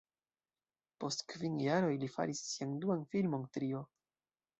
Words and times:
Post 1.03 1.19
kvin 1.33 1.59
jaroj 1.63 1.91
li 2.03 2.09
faris 2.13 2.41
sian 2.53 2.73
duan 2.87 3.05
filmon, 3.13 3.45
"Trio". 3.59 3.83